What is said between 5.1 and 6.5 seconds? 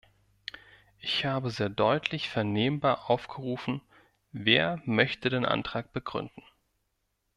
den Antrag begründen.